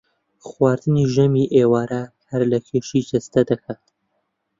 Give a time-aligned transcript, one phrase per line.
[0.47, 3.83] خواردنی ژەمی ئێوارە کار لە کێشی جەستە دەکات